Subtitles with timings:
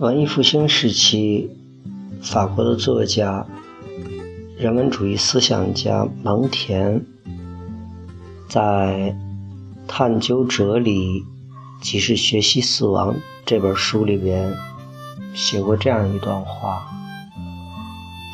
[0.00, 1.50] 文艺复兴时期，
[2.22, 3.46] 法国的作家、
[4.56, 7.04] 人文主义思想家蒙田
[8.48, 9.14] 在
[9.86, 11.22] 《探究哲理
[11.82, 13.12] 即是学习死亡》
[13.44, 14.54] 这本书里边
[15.34, 16.88] 写过这样一段话，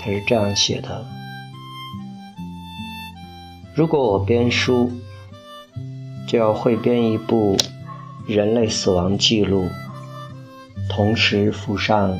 [0.00, 1.04] 他是这样写的：
[3.74, 4.92] 如果我编书，
[6.28, 7.56] 就要会编一部
[8.24, 9.68] 人类死亡记录。
[10.88, 12.16] 同时附上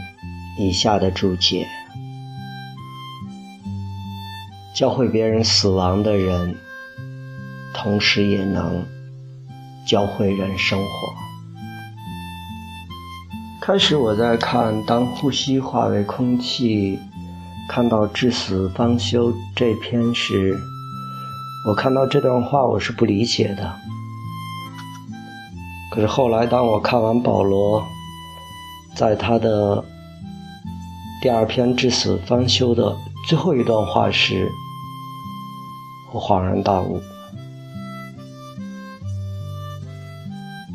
[0.59, 1.67] 以下的注解：
[4.75, 6.57] 教会别人死亡的人，
[7.73, 8.85] 同时也能
[9.87, 11.15] 教会人生活。
[13.63, 16.97] 开始我在看《当呼吸化为空气》，
[17.69, 20.57] 看到“至死方休”这篇时，
[21.67, 23.75] 我看到这段话我是不理解的。
[25.93, 27.83] 可是后来，当我看完保罗，
[28.97, 29.85] 在他的
[31.21, 32.97] 第二篇《至死方休》的
[33.29, 34.51] 最后一段话时，
[36.15, 36.99] 我恍然大悟。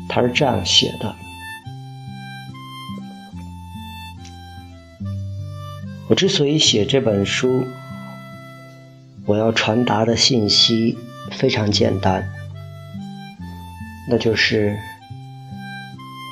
[0.08, 1.12] 他是这样写的：
[6.08, 7.64] 我之所以写这本书，
[9.26, 10.96] 我要传达的信息
[11.32, 12.28] 非常简单，
[14.08, 14.78] 那就是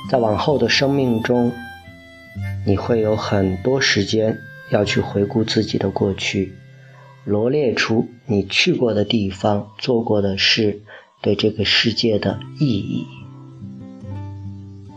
[0.09, 1.51] 在往后的生命中。
[2.63, 6.53] 你会有很多时间要去回顾自己的过去，
[7.25, 10.81] 罗列出你去过的地方、做过的事
[11.21, 13.07] 对这个世界的意义。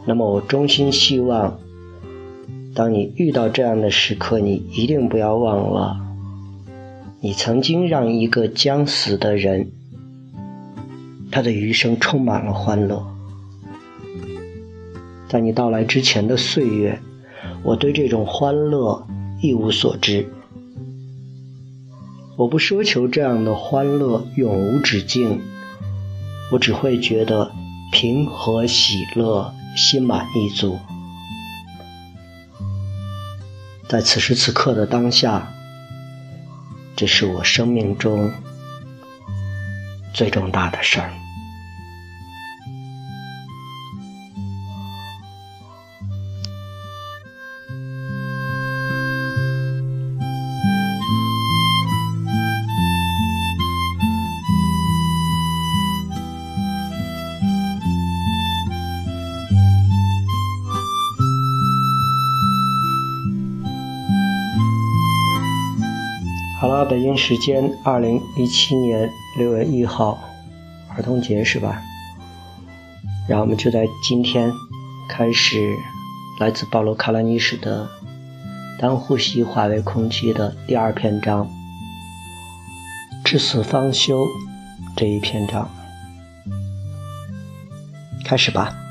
[0.07, 1.59] 那么，我衷心希望，
[2.75, 5.97] 当你遇到这样的时刻，你一定不要忘了，
[7.23, 9.71] 你曾经让一个将死的人，
[11.31, 13.03] 他的余生充满了欢乐。
[15.31, 17.01] 在你到来之前的岁月。
[17.65, 19.07] 我对这种欢乐
[19.41, 20.31] 一无所知，
[22.37, 25.41] 我不奢求这样的欢乐永无止境，
[26.53, 27.51] 我只会觉得
[27.91, 30.79] 平和喜乐，心满意足。
[33.89, 35.51] 在此时此刻的当下，
[36.95, 38.31] 这是我生命中
[40.13, 41.11] 最重大的事儿。
[67.17, 69.09] 时间二零一七年
[69.39, 70.19] 六月一号，
[70.97, 71.83] 儿童节是吧？
[73.29, 74.51] 然后我们就在今天
[75.09, 75.75] 开始
[76.41, 77.85] 来自保罗·卡拉尼什的
[78.81, 81.49] 《当呼吸化为空气》的第二篇章
[83.25, 84.27] “至死方休”
[84.97, 85.71] 这一篇章，
[88.25, 88.84] 开始吧。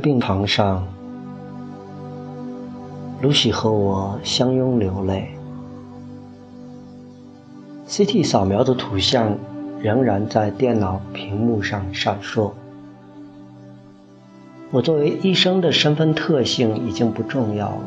[0.00, 0.86] 病床上，
[3.20, 5.28] 露西和我相拥流泪。
[7.88, 9.36] CT 扫描的图像
[9.80, 12.52] 仍然在电脑屏幕上闪烁。
[14.70, 17.84] 我作为医生的身份特性已经不重要了。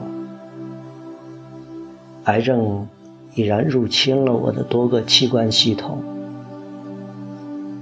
[2.25, 2.88] 癌症
[3.35, 6.03] 已然入侵了我的多个器官系统，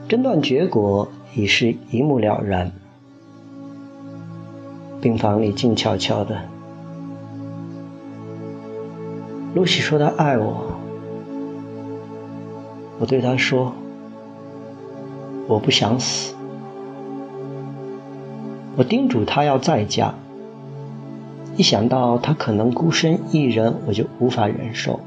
[0.08, 2.72] 诊断结果已是一目了然。
[5.06, 6.36] 病房里静悄悄的。
[9.54, 10.66] 露西说：“她爱我。”
[12.98, 13.72] 我对她说
[15.46, 16.34] ：“我不想死。”
[18.76, 20.12] 我叮嘱她要在家。
[21.56, 25.00] 一想到她可能孤身一人，我就无法忍受。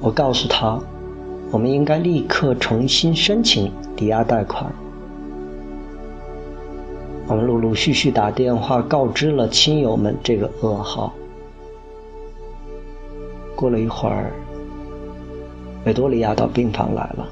[0.00, 0.78] 我告诉她，
[1.50, 4.72] 我们应该立刻重新申请抵押贷款。
[7.28, 11.12] 我们陆陆续续打电话告知了亲友们这个噩耗。
[13.56, 14.32] 过了一会儿，
[15.84, 17.26] 维多利亚到病房来了。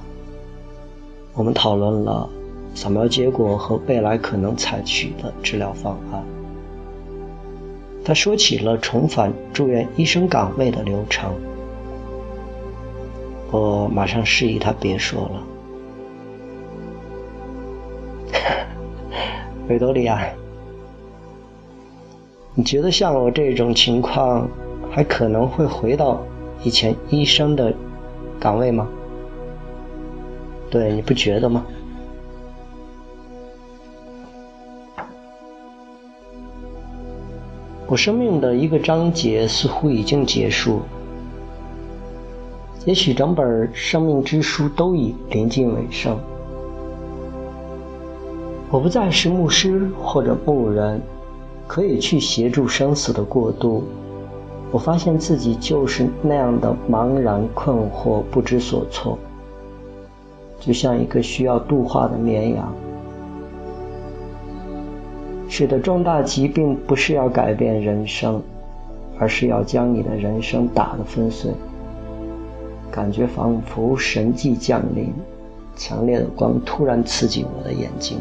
[1.35, 2.29] 我们讨论了
[2.75, 6.23] 扫描结果和未来可能采取的治疗方案。
[8.05, 11.33] 他说起了重返住院医生岗位的流程。
[13.51, 15.54] 我马上示意他别说了。
[19.69, 20.29] 维多利亚，
[22.55, 24.47] 你觉得像我这种情况，
[24.91, 26.23] 还可能会回到
[26.63, 27.75] 以前医生的
[28.39, 28.87] 岗位吗？
[30.71, 31.65] 对，你不觉得吗？
[37.87, 40.83] 我生命的一个章节似乎已经结束，
[42.85, 46.19] 也许整本生命之书都已临近尾声。
[48.75, 51.01] 我不再是牧师或者牧人，
[51.65, 53.85] 可以去协助生死的过渡。
[54.73, 59.17] 我发现自己就是那样的茫然困惑、不知所措，
[60.59, 62.75] 就像一个需要度化的绵羊。
[65.49, 68.43] 是的，重大疾病不是要改变人生，
[69.21, 71.53] 而是要将你的人生打得粉碎。
[72.91, 75.15] 感觉仿佛神迹降临，
[75.77, 78.19] 强烈的光突然刺激我的眼睛。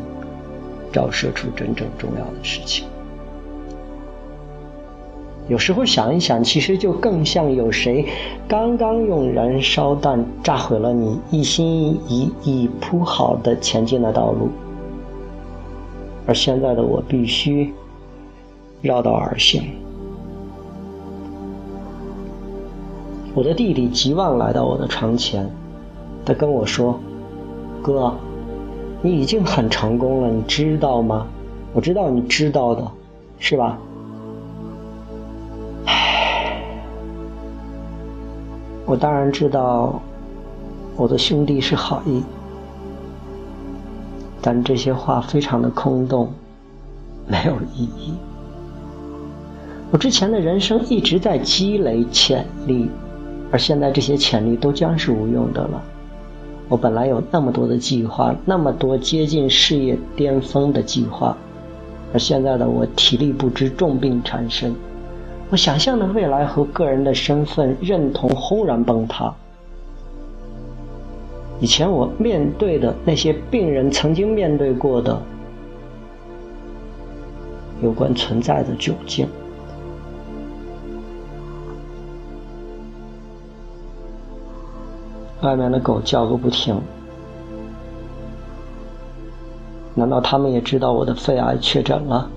[0.94, 2.86] 照射出真正重要的事情。
[5.50, 8.08] 有时候想一想，其实就更像有谁
[8.48, 14.48] 刚刚用燃烧弹炸毁了你一心一意铺好的前进的道路，
[16.26, 17.74] 而现在的我必须
[18.82, 19.64] 绕道而行。
[23.36, 25.50] 我的弟弟吉旺来到我的床前，
[26.24, 26.98] 他跟我说
[27.84, 28.14] ：“哥。”
[29.06, 31.28] 你已经很成功了，你知道吗？
[31.74, 32.90] 我知道你知道的，
[33.38, 33.78] 是吧？
[35.86, 36.64] 唉，
[38.86, 40.02] 我当然知道，
[40.96, 42.24] 我的兄弟是好意，
[44.42, 46.32] 但这些话非常的空洞，
[47.28, 48.14] 没有意义。
[49.92, 52.90] 我之前的人生一直在积累潜力，
[53.52, 55.84] 而现在这些潜力都将是无用的了。
[56.70, 61.38] 我本来有那么多的计划，那么多接近事业巅峰的计划，
[62.14, 64.74] 而现在的我体力不支，重病缠身，
[65.50, 69.34] 我想象的未来和个人的身份认同轰然崩塌。
[71.60, 75.22] 以前我面对的那些病人曾经面对过的
[77.82, 79.28] 有关存在的窘境。
[85.44, 86.82] 外面的狗叫个不停，
[89.94, 92.30] 难道他们也知道我的肺癌确诊了？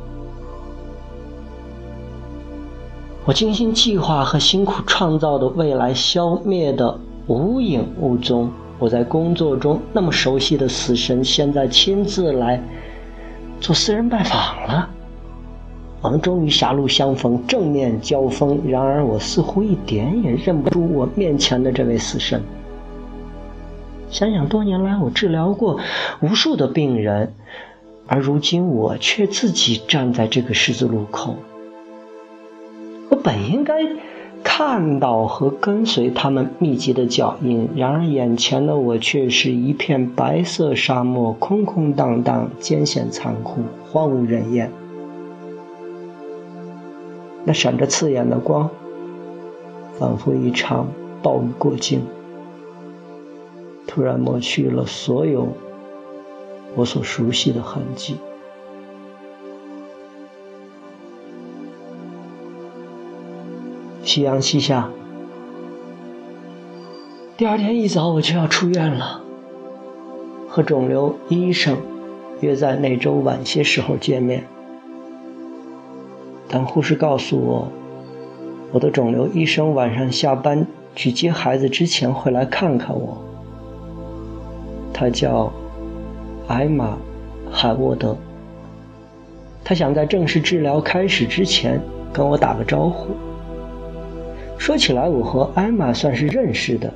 [3.25, 6.99] 我精心计划和辛苦创造的未来消灭的
[7.29, 8.51] 无影无踪。
[8.79, 12.61] 我在工作中那么熟悉的死神，现在亲自来
[13.61, 14.91] 做私人拜访了。
[16.03, 18.61] 我们终于狭路相逢，正面交锋。
[18.67, 22.43] 然而，我似乎一点也认不出我面前的这位死神。
[24.11, 25.79] 想想多年来，我治疗过
[26.21, 27.35] 无数的病人，
[28.07, 31.37] 而如今我却自己站在这个十字路口。
[33.11, 33.75] 我本应该
[34.43, 43.61] 看到和跟随他们密集的脚印，然而眼前的我却是一片白色沙漠，空空荡荡，艰险残酷，
[43.91, 44.71] 荒无人烟。
[47.45, 48.71] 那闪着刺眼的光，
[49.99, 50.89] 仿佛一场
[51.23, 52.01] 暴雨过境。
[53.97, 55.49] 突然抹去了所有
[56.75, 58.19] 我所熟悉的痕迹。
[64.03, 64.91] 夕阳西下，
[67.39, 69.23] 第二天一早我就要出院了，
[70.47, 71.79] 和肿瘤医生
[72.43, 74.47] 约在那周晚些时候见面。
[76.49, 77.73] 但护士告诉我，
[78.73, 83.26] 我的肿瘤医生晚上下班去接孩子之前会来看看我。
[84.93, 85.53] 他叫
[86.47, 86.97] 艾玛·
[87.51, 88.17] 海沃德。
[89.65, 91.81] 他想在正式治疗开始之前
[92.13, 93.09] 跟我打个招呼。
[94.59, 96.93] 说起来，我和艾玛算是认识的，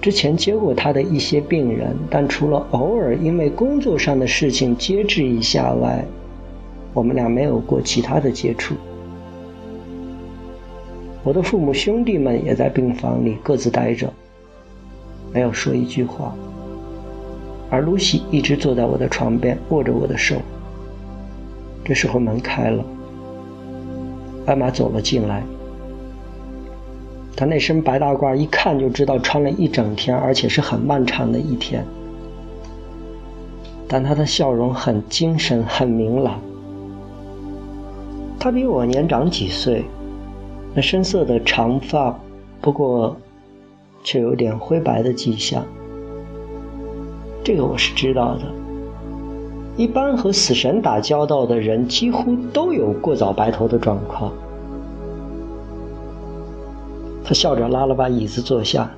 [0.00, 6.04] 之前接过他的一些病人，但除了偶尔因为工作上的事情接治一下外，
[6.92, 8.74] 我们俩没有过其他的接触。
[11.22, 14.12] 我的父母兄弟们也在病房里各自待着，
[15.32, 16.34] 没有说一句话。
[17.70, 20.36] 而露西一直坐在我的床边，握着我的手。
[21.84, 22.84] 这时候门开了，
[24.46, 25.42] 艾玛走了进来。
[27.36, 31.84] 她那身白大褂一看就知道穿了一整天，而且是很漫长的一天。
[33.88, 36.40] 但她的笑容很精神，很明朗。
[38.38, 39.84] 她比我年长几岁，
[40.74, 42.18] 那深色的长发，
[42.60, 43.16] 不过
[44.02, 45.64] 却有点灰白的迹象。
[47.42, 48.42] 这个我是知道的，
[49.76, 54.32] 一般和死神打交道的人几乎都有过早白头的状况。
[57.24, 58.90] 他笑着拉了把椅子坐下。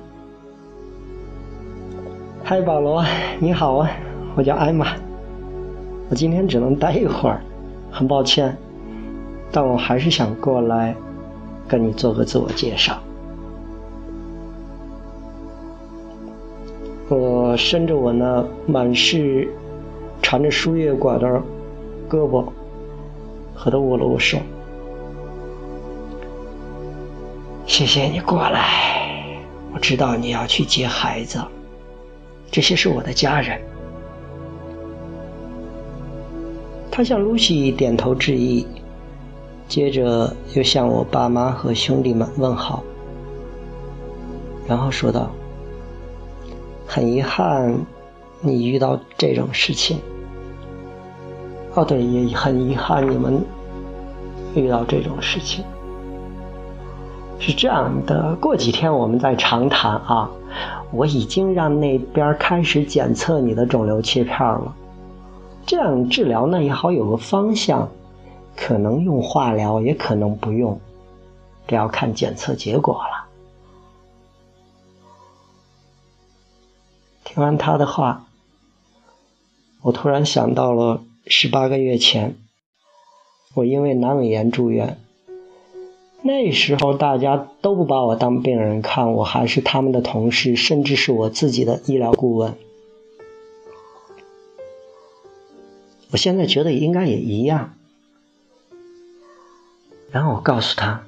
[2.43, 3.03] 嗨，保罗，
[3.39, 3.89] 你好啊，
[4.35, 4.87] 我叫艾玛。
[6.09, 7.41] 我今天只能待一会儿，
[7.89, 8.55] 很抱歉，
[9.51, 10.93] 但我还是想过来
[11.67, 12.97] 跟你做个自我介绍。
[17.09, 19.47] 我伸着我那满是
[20.21, 21.27] 缠着输液管的
[22.09, 22.45] 胳膊，
[23.53, 24.37] 和他握了握手。
[27.65, 29.37] 谢谢你过来，
[29.73, 31.39] 我知道你要去接孩子，
[32.49, 33.59] 这些是我的家人。
[36.89, 38.65] 他向露西点头致意，
[39.67, 42.83] 接着又向我爸妈和兄弟们问好，
[44.67, 45.31] 然后说道
[46.93, 47.75] ：“很遗憾，
[48.39, 49.99] 你遇到这种事情。
[51.73, 53.43] 哦，对，也很遗憾你们
[54.53, 55.65] 遇到这种事情。
[57.39, 60.29] 是这样的，过几天我们再长谈啊。
[60.91, 64.75] 我已经让那边开始检测你的肿瘤切片了。”
[65.65, 67.89] 这样治疗呢也好有个方向，
[68.55, 70.79] 可能用化疗，也可能不用，
[71.65, 73.12] 这要看检测结果了。
[77.33, 78.27] 听完他的话，
[79.81, 82.35] 我突然想到了十八个月前，
[83.55, 84.99] 我因为阑尾炎住院，
[86.21, 92.53] 那时候大家都不把我当病人看，我还是他们的同事，甚至是我自己的医疗顾问。
[96.11, 97.73] 我现在觉得应该也一样。
[100.11, 101.03] 然后我告诉他，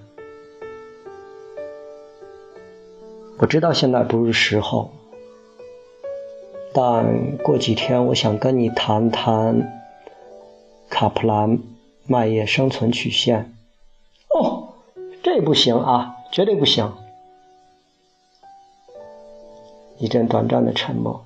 [3.37, 4.91] 我知道现在不是时候，
[6.77, 9.81] 但过几天我想跟你谈谈
[10.89, 11.59] 卡普兰
[12.05, 13.55] 麦叶生存曲线。
[14.27, 14.73] 哦，
[15.23, 16.91] 这不行啊，绝对不行！
[19.99, 21.23] 一阵短暂的沉默，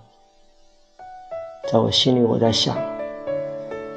[1.71, 2.77] 在我心里，我在想。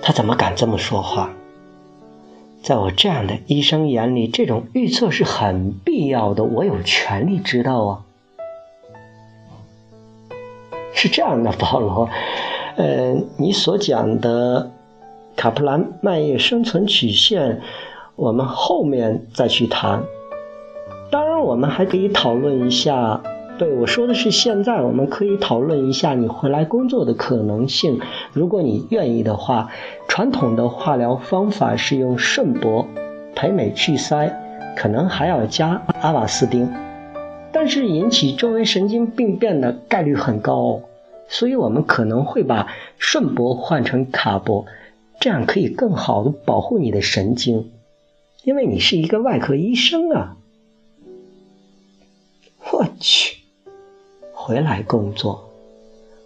[0.00, 1.34] 他怎么敢这么说话？
[2.62, 6.44] 在我这样的医生眼里，这种预测是很必要的。
[6.44, 8.04] 我有权利知道啊。
[10.92, 12.08] 是这样的， 保罗，
[12.76, 14.70] 呃，你所讲的
[15.36, 17.60] 卡普兰麦叶生存曲线，
[18.16, 20.02] 我们后面再去谈。
[21.10, 23.20] 当然，我们还可以讨论一下。
[23.58, 28.00] 对我说的是，现在我们可以讨论一下你回来工作的可能性。
[28.32, 29.70] 如果你愿意的话，
[30.08, 32.86] 传统的化疗方法是用顺铂、
[33.36, 34.34] 培美去塞，
[34.74, 36.68] 可能还要加阿瓦斯丁，
[37.52, 40.82] 但是引起周围神经病变的概率很高，
[41.28, 44.66] 所以我们可能会把顺铂换成卡铂，
[45.20, 47.70] 这样可以更好的保护你的神经，
[48.44, 50.36] 因为你是一个外科医生啊。
[52.72, 53.36] 我去。
[54.34, 55.52] 回来工作，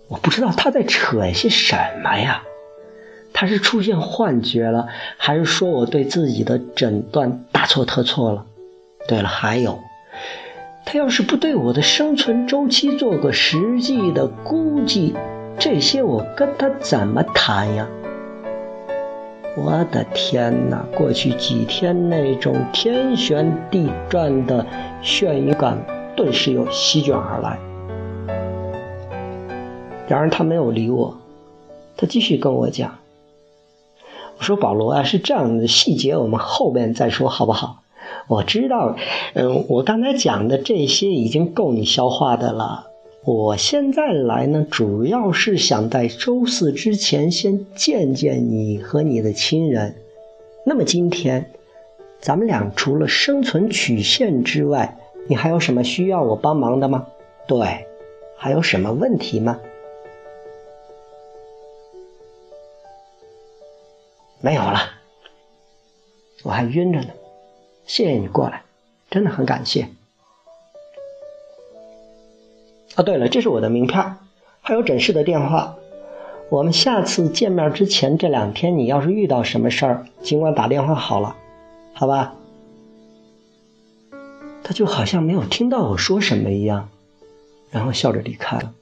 [0.09, 2.45] 我不知道他在扯些什么呀？
[3.35, 8.47] 他是出现幻觉了，还是说我对自己的诊断大错特错了？
[9.07, 9.81] 对了，还有，
[10.89, 15.17] 他要是不对我的生存周期做个实际的估计，
[15.59, 17.89] 这些我跟他怎么谈呀？
[19.57, 20.87] 我的天哪！
[20.97, 24.65] 过去几天那种天旋地转的
[25.03, 25.77] 眩晕感
[26.15, 27.59] 顿时又席卷而来。
[30.07, 31.19] 然而他没有理我，
[31.97, 32.99] 他继续跟我讲
[34.39, 37.83] ：“我说保罗啊，是这样的细节，我们后面再说好不好？
[38.29, 38.97] 我知道，
[39.35, 42.91] 嗯，我刚才讲的这些已经够你消化的了。
[43.25, 49.97] 我现在来呢，主要是想在周四之前先见见你和你的亲人。
[50.65, 51.51] 那么今天，
[52.21, 57.07] 咱们俩除了生存曲线之外，你还有什么需要我帮忙的吗？
[57.47, 57.87] 对，
[58.37, 59.59] 还有什么问题吗？”
[64.41, 64.79] 没有了，
[66.45, 67.09] 我还晕着呢。
[67.87, 68.63] 谢谢你过来，
[69.11, 69.89] 真的很感谢。
[72.97, 74.17] 哦，对了，这是我的名片，
[74.61, 75.77] 还有诊室的电话。
[76.49, 81.37] 我们下次见面之前这两天，你要是遇到什么事儿，尽管打电话好了，
[81.93, 82.35] 好吧？
[84.63, 86.89] 他就好像没有听到我说什么一样，
[87.71, 88.73] 然后笑着离开了。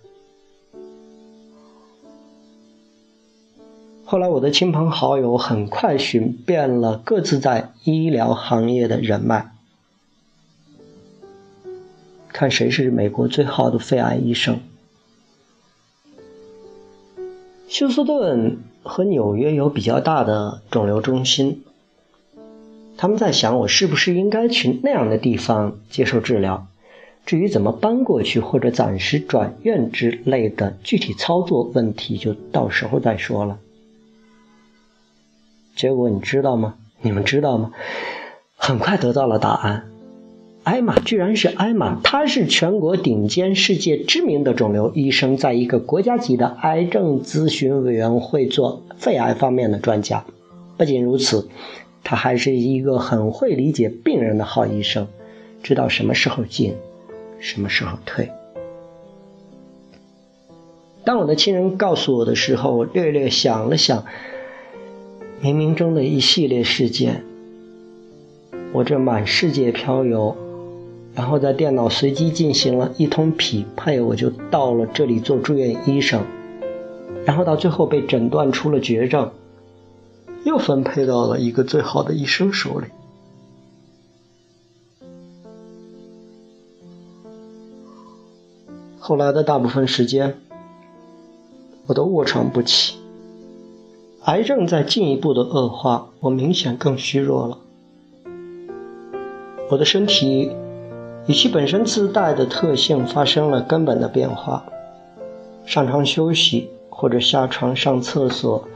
[4.07, 9.53] 后来，我的亲朋好友很快寻遍了各自在医疗行业的人脉，
[12.29, 14.61] 看谁是美国最好的肺癌医生。
[17.67, 21.65] 休斯顿和纽约有比较大的肿瘤中心，
[22.99, 26.67] 他们在想我是不是应该去那样的地方接受治疗。
[27.25, 33.59] 至于怎么搬过去或者暂时转院之类的具体操作问题，就到时候再说了。
[35.85, 36.77] 结果你知道吗？
[37.03, 37.73] 你们知道吗？
[38.57, 39.85] 很快得到了答案。
[40.63, 50.25] 艾玛居然是艾玛，她是全国顶尖、世界知名的肿瘤医生，在一个国家级的癌症咨询委员会做肺癌方面的专家。
[50.79, 51.51] 不仅如此，
[52.03, 55.07] 她还是一个很会理解病人的好医生，
[55.63, 56.77] 知道什么时候进。
[57.41, 58.31] 什么时候退？
[61.05, 64.07] 当我的亲人告诉我的时候，略略想了想
[65.43, 67.25] 冥冥中的一系列事件。
[68.73, 70.37] 我这满世界漂游，
[71.15, 76.23] 然后在电脑随机进行了一通匹配，我就到了这里做住院医生，
[77.25, 79.31] 然后到最后被诊断出了绝症，
[80.45, 82.87] 又分配到了一个最好的医生手里。
[88.99, 90.35] 后来的大部分时间，
[91.87, 93.04] 我都卧床不起。
[94.25, 97.59] 癌症在进一步的恶化，我明显更虚弱了。
[99.71, 100.51] 我的身体
[101.27, 104.65] 与其本身自带的特性发生了根本的变化。
[105.67, 108.67] 上床休息或者下床上厕所，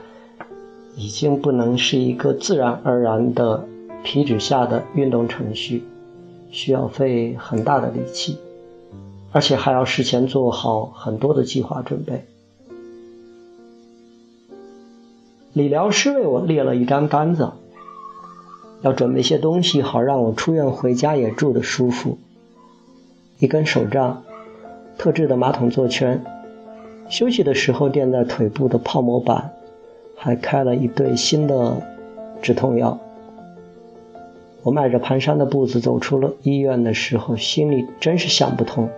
[0.96, 3.64] 已经不能是一个自然而然的
[4.04, 5.82] 皮脂下的运动程序，
[6.50, 8.36] 需要费很大的力气。
[9.32, 12.26] 而且还要事前做好很多的计划准备。
[15.58, 17.50] 理疗师为我列了一张单子，
[18.80, 22.16] 要准备些东西，好让我出院回家也住得舒服。
[23.40, 24.22] 一根手杖，
[24.98, 26.22] 特制的马桶坐圈，
[27.08, 29.50] 休息的时候垫在腿部的泡沫板，
[30.14, 31.82] 还开了一对新的
[32.40, 33.00] 止痛药。
[34.62, 38.88] 我迈着蹒跚的步子走出了医院的时候，心里真是想不通。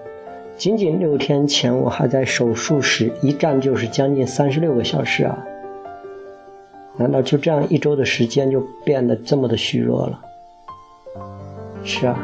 [0.59, 5.47] 仅仅六天前，我还在手术室，一站就是将近三十六个小时啊！
[7.01, 10.21] 难道就这样一周的时间就变得这么的虚弱了？
[11.83, 12.19] 是啊，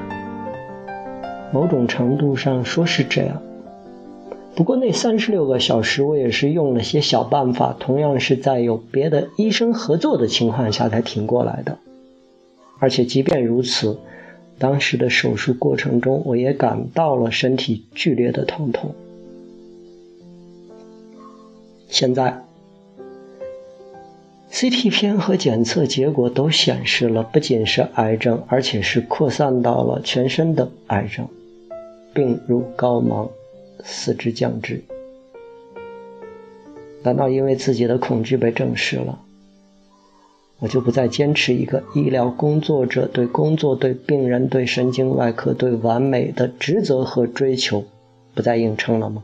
[1.51, 3.41] 某种程度上说是这样。
[4.55, 11.79] 不过那三十六个小时，我也是用了些小办法，同样是在有别的医生合作的情况下才挺过来的。
[12.79, 13.99] 而且即便如此。
[14.59, 18.95] 当时的手术过程中，我也感到了身体剧烈的疼痛。
[21.89, 22.45] 现在
[24.57, 31.29] ，CT 片和检测结果都显示了，不仅是癌症，而且是扩散到了全身的癌症，
[32.14, 33.29] 病入膏肓，
[33.85, 34.83] 四肢僵直。
[37.03, 39.21] 难道因为自己的恐惧被证实了？
[40.59, 47.85] 我就不再坚持一个医疗工作者对工作、对病人、对神经外科、对完美的职责和追求，
[48.35, 49.23] 不再硬撑了吗？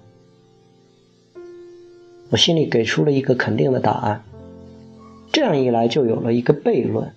[2.28, 4.22] 我心里给出了一个肯定的答案。
[5.32, 7.14] 这样一来，就有了一个悖论。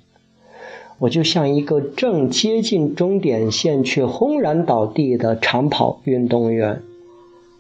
[0.98, 6.82] 我就像一个正接近终点线却轰然倒地的长跑运动员，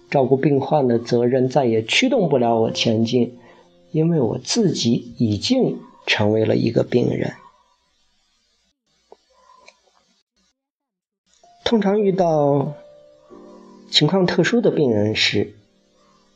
[0.09, 3.37] 照顾病患的责任再也驱动不了我前进，
[3.91, 5.77] 因为我自己已经。
[6.07, 7.33] 成为了一个病人。
[11.63, 12.75] 通常遇到
[13.89, 15.55] 情况特殊的病人时，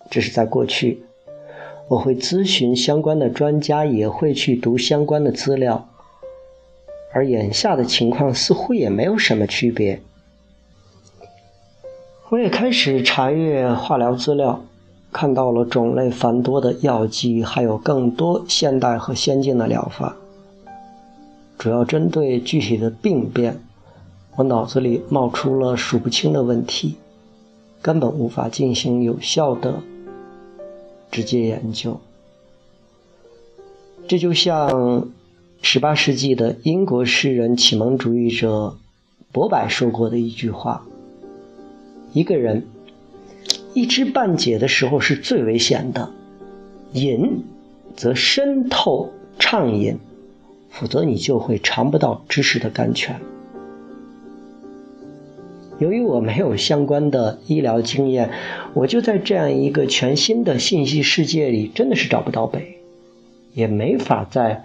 [0.09, 1.03] 这是在过去，
[1.89, 5.89] 我会咨询相关的专家，也会去读相关的资料。
[7.13, 9.99] 而眼下的情况似乎也没有什么区别。
[12.29, 14.63] 我也开始查阅化疗资料。
[15.11, 20.15] 看到了种类繁多的药剂，还有更多现代和先进的疗法，
[21.57, 23.59] 主要针对具体的病变。
[24.35, 26.93] 我脑子里冒出了数不清的问题，
[27.81, 29.79] 根本无法进行有效的
[31.11, 31.99] 直接研究。
[34.07, 35.09] 这就像
[35.61, 38.77] 18世纪的英国诗人、启蒙主义者
[39.31, 40.85] 柏柏说过的一句话
[42.13, 42.65] ：“一个人。”
[43.75, 46.11] 一知半解的时候是最危险的，
[46.93, 47.43] 隐
[47.95, 49.99] 则深透畅饮，
[50.71, 53.21] 否则你就会尝不到知识的甘泉。
[55.79, 58.29] 由于我没有相关的医疗经验，
[58.73, 62.77] 我就在这样一个全新的信息世界里，真的是找不到北，
[63.53, 64.63] 也没法在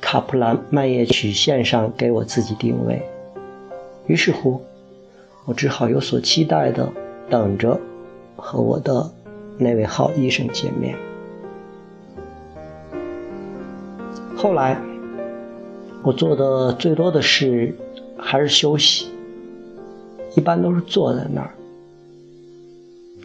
[0.00, 3.02] 卡普兰麦叶曲线上给我自己定位。
[4.06, 4.60] 于是乎，
[5.46, 6.92] 我只好有所期待的
[7.30, 7.80] 等着。
[8.38, 9.10] 和我的
[9.56, 10.94] 那位好医生见面。
[14.36, 14.78] 后来，
[16.02, 17.74] 我做的最多的事
[18.18, 19.08] 还是休息，
[20.36, 21.54] 一般都是坐在那儿，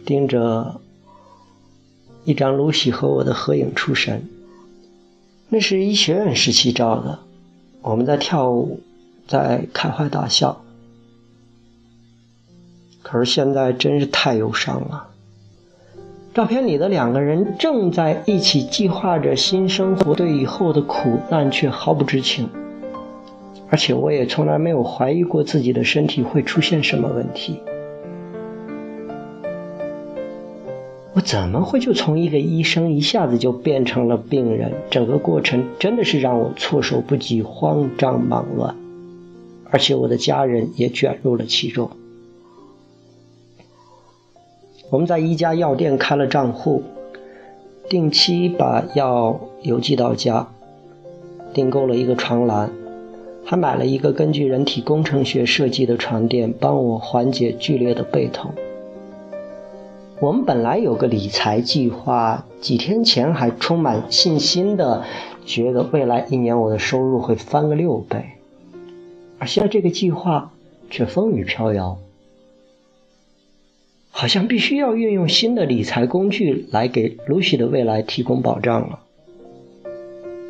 [0.06, 0.80] 盯着
[2.24, 4.26] 一张露西和我的合影出神。
[5.50, 7.18] 那是医学院时期照的，
[7.82, 8.80] 我们在跳舞，
[9.28, 10.64] 在开怀大笑。
[13.02, 15.08] 可是现在真是太忧伤了。
[16.32, 22.48] 照片里的两个人正在一起计划着新生活，对以后的苦难却毫不知情。
[23.72, 27.58] 而且我也从来没有怀疑过自己的身体会出现什么问题。
[31.14, 34.72] 我怎么会就从一个医生一下子就变成了病人？
[34.90, 38.76] 整个过程真的是让我措手不及、慌张忙乱，
[39.70, 41.90] 而且我的家人也卷入了其中。
[44.90, 46.82] 我们在一家药店开了账户，
[47.88, 50.48] 定期把药邮寄到家，
[51.54, 52.70] 订购了一个床栏，
[53.44, 58.52] 还买了一个根据人体工程学设计的床垫，帮我缓解剧烈的背痛。
[60.20, 65.04] 我们本来有个理财计划，几天前还充满信心的
[65.44, 68.24] 觉得未来一年我的收入会翻个六倍，
[69.38, 70.52] 而现在这个计划
[70.90, 71.98] 却风雨飘摇。
[74.14, 79.00] 好像必须要运用新的理财工具来给露西的未来提供保障了。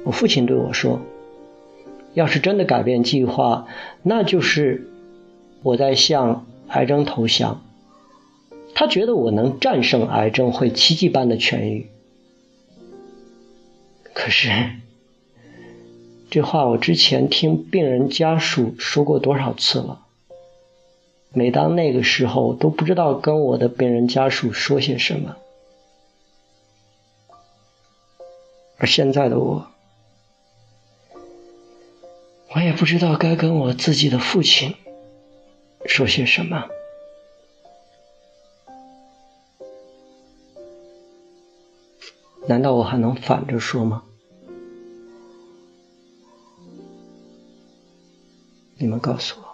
[0.05, 0.98] 我父亲对我说
[2.14, 3.66] ：“要是真的改变计划，
[4.03, 4.90] 那就是
[5.62, 7.64] 我在向癌症投降。”
[8.75, 11.88] 他觉得我能战胜癌症，会奇迹般的痊愈。
[14.14, 14.51] 可是，
[16.31, 20.01] 这话我之前听病人家属说过多少次了？
[21.35, 25.37] 每当那个时候，都不知道跟我的病人家属说些什么。
[28.79, 29.66] 而现在的我，
[32.55, 34.75] 我也不知道该跟我自己的父亲
[35.87, 36.69] 说些什么。
[42.47, 44.03] 难道我还能反着说吗？
[48.77, 49.47] 你们告诉我。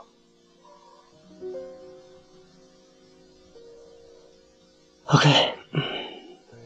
[5.05, 5.55] OK，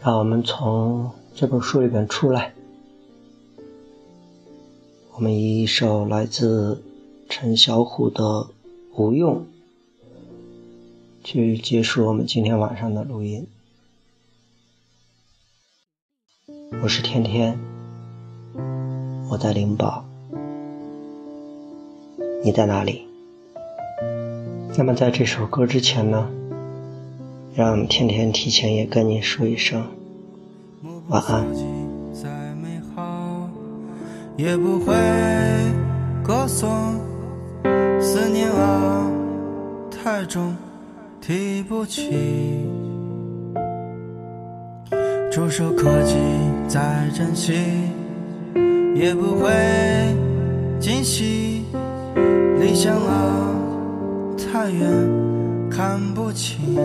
[0.00, 2.54] 让我们从这本书里边出来。
[5.22, 6.82] 我们以一首来自
[7.28, 8.24] 陈小虎的
[8.96, 9.36] 《无用》
[11.22, 13.46] 去结束我们今天晚上的录音。
[16.82, 17.56] 我是天天，
[19.30, 20.04] 我在灵宝，
[22.44, 23.06] 你在哪里？
[24.76, 26.28] 那么在这首歌之前呢？
[27.54, 29.86] 让天天提前也跟你说一声
[31.06, 31.81] 晚安。
[34.42, 34.92] 也不会
[36.20, 36.98] 歌颂
[38.00, 39.08] 思念啊，
[39.88, 40.56] 太重
[41.20, 42.68] 提不起。
[45.30, 46.16] 触手可及
[46.66, 47.52] 再珍惜，
[48.96, 49.48] 也不会
[50.80, 51.64] 惊喜。
[52.58, 53.54] 理想啊，
[54.36, 54.90] 太远
[55.70, 56.76] 看不清。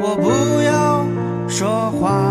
[0.00, 1.04] 我不要
[1.48, 2.29] 说话，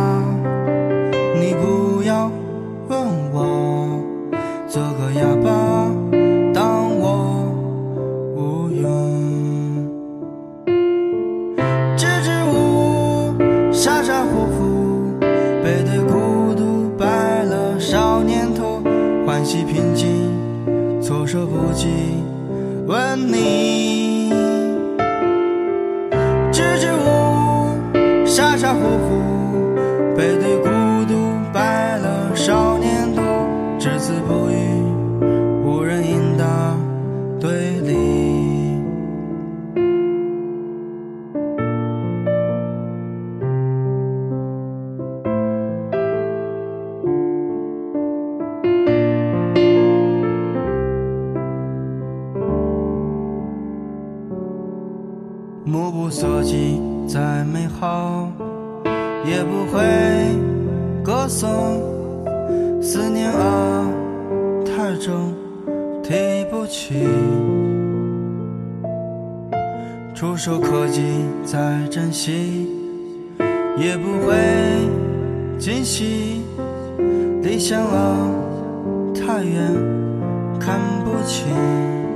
[80.60, 82.09] 看不清。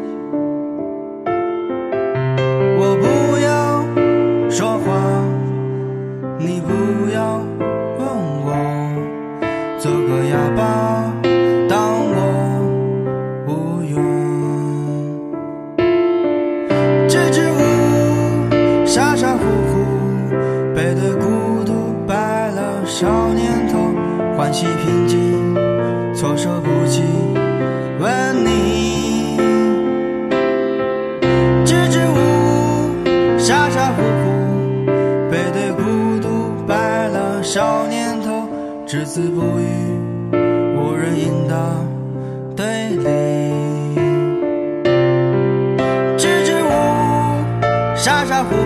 [48.03, 48.59] 傻傻乎乎，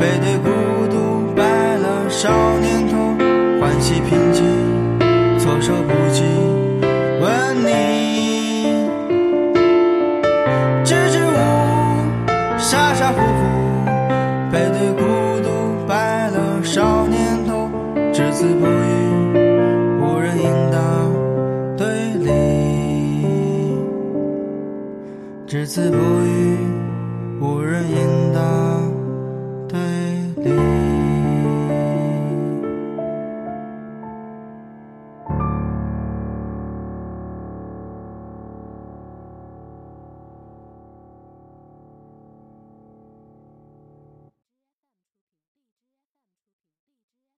[0.00, 0.48] 背对孤
[0.88, 1.44] 独，白
[1.76, 2.96] 了少年头，
[3.60, 4.42] 欢喜平静，
[5.38, 6.24] 措手不及。
[7.20, 8.88] 问你，
[10.82, 12.26] 支支吾吾，
[12.56, 13.84] 傻傻乎乎，
[14.50, 15.04] 背对孤
[15.42, 17.68] 独，白了少年头，
[18.14, 19.38] 只字不语，
[20.00, 20.78] 无人应答，
[21.76, 21.86] 对
[22.24, 22.32] 立。
[25.46, 25.96] 只字不，